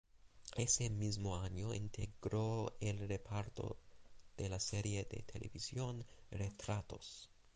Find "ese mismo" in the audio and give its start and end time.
0.55-1.37